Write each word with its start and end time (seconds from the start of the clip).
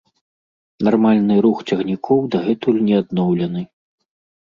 Нармальны 0.87 1.37
рух 1.47 1.61
цягнікоў 1.69 2.25
дагэтуль 2.35 2.83
не 2.91 2.95
адноўлены. 3.05 3.61